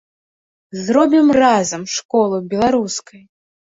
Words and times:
Зробім 0.87 1.27
разам 1.41 1.83
школу 1.97 2.43
беларускай! 2.55 3.21